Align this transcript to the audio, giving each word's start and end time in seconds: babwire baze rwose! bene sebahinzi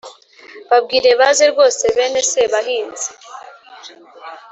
babwire 0.69 1.09
baze 1.19 1.45
rwose! 1.51 1.83
bene 1.95 2.21
sebahinzi 2.31 3.09